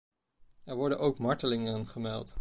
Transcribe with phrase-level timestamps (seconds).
[0.63, 2.29] Er worden ook martelingen gemeld.